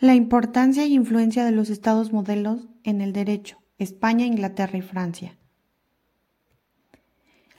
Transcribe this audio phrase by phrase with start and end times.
[0.00, 5.38] La importancia e influencia de los estados modelos en el derecho, España, Inglaterra y Francia.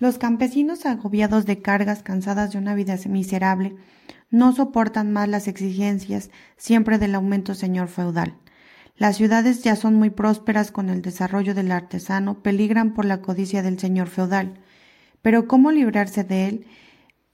[0.00, 3.76] Los campesinos agobiados de cargas, cansadas de una vida miserable,
[4.28, 8.36] no soportan más las exigencias siempre del aumento señor feudal.
[8.96, 13.62] Las ciudades ya son muy prósperas con el desarrollo del artesano, peligran por la codicia
[13.62, 14.58] del señor feudal.
[15.22, 16.66] Pero ¿cómo librarse de él?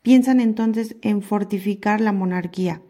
[0.02, 2.82] Piensan entonces en fortificar la monarquía.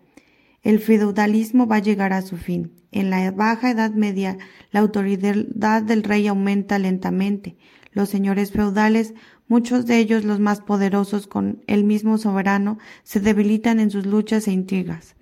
[0.62, 2.72] El feudalismo va a llegar a su fin.
[2.92, 4.38] En la baja Edad Media,
[4.70, 7.56] la autoridad del rey aumenta lentamente.
[7.90, 9.12] Los señores feudales,
[9.48, 14.46] muchos de ellos los más poderosos con el mismo soberano, se debilitan en sus luchas
[14.46, 15.16] e intrigas.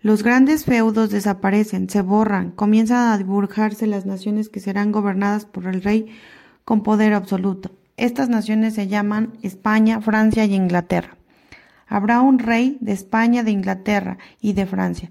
[0.00, 5.68] Los grandes feudos desaparecen, se borran, comienzan a dibujarse las naciones que serán gobernadas por
[5.68, 6.06] el rey
[6.64, 7.70] con poder absoluto.
[7.96, 11.15] Estas naciones se llaman España, Francia y Inglaterra.
[11.86, 15.10] Habrá un rey de España, de Inglaterra y de Francia.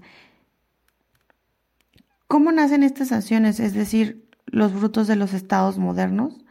[2.28, 6.44] ¿Cómo nacen estas naciones, es decir, los frutos de los estados modernos?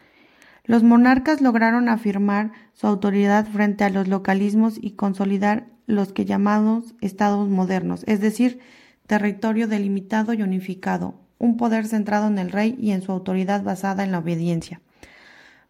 [0.64, 6.96] Los monarcas lograron afirmar su autoridad frente a los localismos y consolidar los que llamamos
[7.02, 8.60] estados modernos, es decir,
[9.06, 14.04] territorio delimitado y unificado, un poder centrado en el rey y en su autoridad basada
[14.04, 14.82] en la obediencia.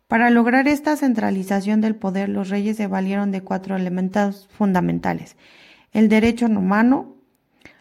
[0.07, 5.35] Para lograr esta centralización del poder, los reyes se valieron de cuatro elementos fundamentales.
[5.93, 7.15] El derecho humano,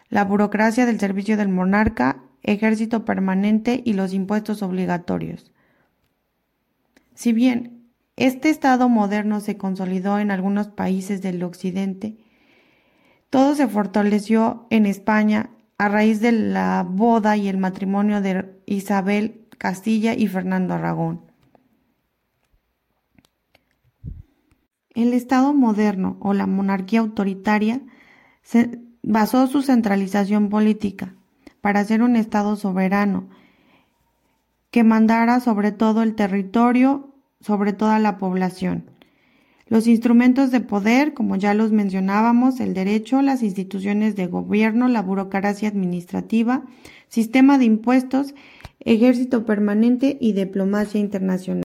[0.09, 5.53] la burocracia del servicio del monarca, ejército permanente y los impuestos obligatorios.
[7.15, 12.17] Si bien este Estado moderno se consolidó en algunos países del occidente,
[13.29, 19.47] todo se fortaleció en España a raíz de la boda y el matrimonio de Isabel
[19.59, 21.34] Castilla y Fernando Aragón.
[24.95, 27.81] El Estado moderno o la monarquía autoritaria
[28.43, 31.15] se basó su centralización política
[31.61, 33.29] para ser un Estado soberano
[34.71, 38.91] que mandara sobre todo el territorio, sobre toda la población.
[39.67, 45.01] Los instrumentos de poder, como ya los mencionábamos, el derecho, las instituciones de gobierno, la
[45.01, 46.65] burocracia administrativa,
[47.09, 48.35] sistema de impuestos,
[48.81, 51.63] ejército permanente y diplomacia internacional.